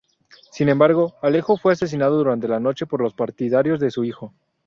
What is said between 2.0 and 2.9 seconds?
durante la noche